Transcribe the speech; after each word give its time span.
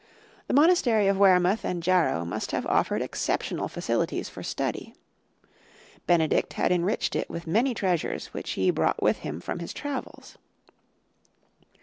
The 0.47 0.55
monastery 0.55 1.07
of 1.07 1.17
Wearmouth 1.19 1.63
and 1.63 1.83
Jarrow 1.83 2.25
must 2.25 2.53
have 2.53 2.65
offered 2.65 3.03
exceptional 3.03 3.67
facilities 3.67 4.29
for 4.29 4.41
study. 4.41 4.95
Benedict 6.07 6.53
had 6.53 6.71
enriched 6.71 7.15
it 7.15 7.29
with 7.29 7.45
many 7.45 7.75
treasures 7.75 8.33
which 8.33 8.53
he 8.53 8.71
brought 8.71 9.03
with 9.03 9.19
him 9.19 9.39
from 9.39 9.59
his 9.59 9.73
travels. 9.73 10.39